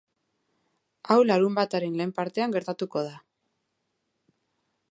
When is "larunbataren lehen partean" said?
1.25-2.55